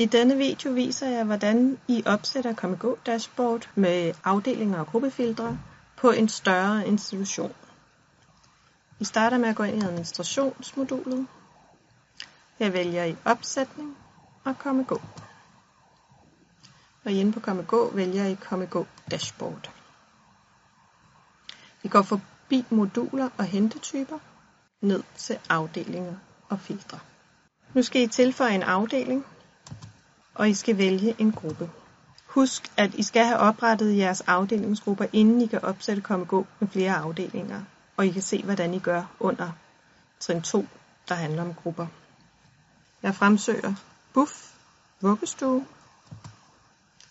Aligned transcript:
I 0.00 0.06
denne 0.06 0.36
video 0.36 0.72
viser 0.72 1.08
jeg, 1.08 1.24
hvordan 1.24 1.78
I 1.88 2.02
opsætter 2.06 2.54
Comego 2.54 2.94
Dashboard 3.06 3.70
med 3.74 4.12
afdelinger 4.24 4.78
og 4.78 4.86
gruppefiltre 4.86 5.58
på 5.96 6.10
en 6.10 6.28
større 6.28 6.86
institution. 6.86 7.52
Vi 8.98 9.04
starter 9.04 9.38
med 9.38 9.48
at 9.48 9.56
gå 9.56 9.62
ind 9.62 9.82
i 9.82 9.86
administrationsmodulet. 9.86 11.26
Her 12.58 12.70
vælger 12.70 13.04
I 13.04 13.16
opsætning 13.24 13.96
og 14.44 14.54
Comego. 14.54 14.96
Og 17.04 17.12
inde 17.12 17.32
på 17.32 17.40
Comego 17.40 17.90
vælger 17.92 18.26
I 18.26 18.34
Comego 18.34 18.84
Dashboard. 19.10 19.70
Vi 21.82 21.88
går 21.88 22.02
forbi 22.02 22.64
moduler 22.70 23.28
og 23.38 23.44
hentetyper 23.44 24.18
ned 24.80 25.02
til 25.16 25.38
afdelinger 25.48 26.14
og 26.48 26.60
filtre. 26.60 26.98
Nu 27.74 27.82
skal 27.82 28.02
I 28.02 28.06
tilføje 28.06 28.54
en 28.54 28.62
afdeling, 28.62 29.26
og 30.40 30.48
I 30.48 30.54
skal 30.54 30.78
vælge 30.78 31.14
en 31.18 31.32
gruppe. 31.32 31.70
Husk, 32.26 32.72
at 32.76 32.94
I 32.94 33.02
skal 33.02 33.24
have 33.24 33.38
oprettet 33.38 33.96
jeres 33.96 34.20
afdelingsgrupper, 34.20 35.06
inden 35.12 35.40
I 35.40 35.46
kan 35.46 35.64
opsætte 35.64 36.02
komme 36.02 36.24
gå 36.26 36.46
med 36.60 36.68
flere 36.68 36.94
afdelinger, 36.94 37.62
og 37.96 38.06
I 38.06 38.10
kan 38.10 38.22
se, 38.22 38.42
hvordan 38.42 38.74
I 38.74 38.78
gør 38.78 39.02
under 39.18 39.50
trin 40.20 40.42
2, 40.42 40.66
der 41.08 41.14
handler 41.14 41.42
om 41.42 41.54
grupper. 41.54 41.86
Jeg 43.02 43.14
fremsøger 43.14 43.74
buff, 44.12 44.54
vuggestue, 45.00 45.66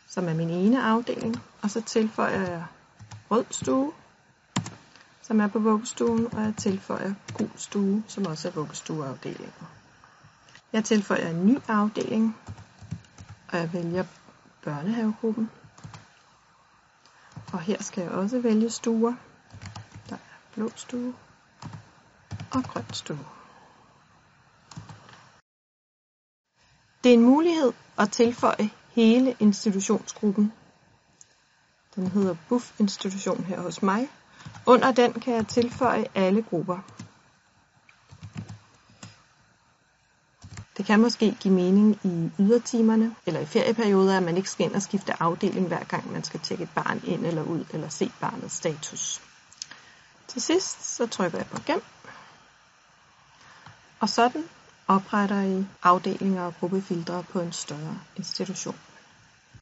som 0.08 0.28
er 0.28 0.34
min 0.34 0.50
ene 0.50 0.84
afdeling, 0.84 1.36
og 1.62 1.70
så 1.70 1.82
tilføjer 1.82 2.50
jeg 2.50 2.66
rød 3.32 3.46
stue, 3.52 3.92
som 5.22 5.40
er 5.40 5.48
på 5.48 5.60
vuggestuen, 5.60 6.34
og 6.34 6.42
jeg 6.42 6.54
tilføjer 6.58 7.14
gul 7.34 7.52
stue, 7.56 8.04
som 8.08 8.26
også 8.26 8.48
er 8.48 8.52
vuggestueafdelingen. 8.52 9.68
Jeg 10.74 10.84
tilføjer 10.84 11.30
en 11.30 11.46
ny 11.46 11.58
afdeling, 11.68 12.36
og 13.52 13.58
jeg 13.58 13.74
vælger 13.74 14.04
børnehavegruppen. 14.64 15.50
Og 17.54 17.60
her 17.60 17.84
skal 17.84 18.02
jeg 18.02 18.12
også 18.12 18.40
vælge 18.40 18.70
stuer. 18.70 19.14
Der 20.10 20.16
er 20.16 20.40
blå 20.54 20.72
stue 20.76 21.14
og 22.52 22.64
grøn 22.64 22.94
stue. 22.94 23.26
Det 27.04 27.10
er 27.10 27.14
en 27.14 27.24
mulighed 27.24 27.74
at 27.98 28.12
tilføje 28.12 28.70
hele 28.90 29.36
institutionsgruppen. 29.40 30.54
Den 31.96 32.08
hedder 32.08 32.36
BUF-institution 32.50 33.44
her 33.44 33.62
hos 33.62 33.82
mig. 33.82 34.10
Under 34.66 34.92
den 34.92 35.14
kan 35.14 35.34
jeg 35.34 35.48
tilføje 35.48 36.06
alle 36.16 36.42
grupper. 36.42 36.80
Det 40.80 40.88
kan 40.88 41.00
måske 41.00 41.36
give 41.40 41.54
mening 41.54 42.00
i 42.04 42.32
ydertimerne 42.40 43.16
eller 43.26 43.40
i 43.40 43.46
ferieperioder, 43.46 44.18
at 44.18 44.24
man 44.24 44.38
ikke 44.38 44.50
skal 44.50 44.66
ind 44.66 44.76
og 44.76 44.82
skifte 44.82 45.22
afdeling 45.24 45.68
hver 45.68 45.84
gang 45.84 46.12
man 46.12 46.24
skal 46.24 46.40
tjekke 46.40 46.64
et 46.64 46.70
barn 46.76 47.02
ind 47.04 47.26
eller 47.26 47.44
ud 47.44 47.66
eller 47.74 47.90
se 47.90 48.12
barnets 48.22 48.56
status. 48.56 49.22
Til 50.28 50.42
sidst 50.42 50.96
så 50.96 51.08
trykker 51.08 51.38
jeg 51.38 51.48
på 51.48 51.62
gem. 51.66 51.82
Og 54.00 54.10
sådan 54.10 54.44
opretter 54.88 55.42
I 55.42 55.66
afdelinger 55.84 56.44
og 56.44 56.54
gruppefiltre 56.60 57.24
på 57.24 57.40
en 57.40 57.52
større 57.52 58.00
institution. 58.16 58.76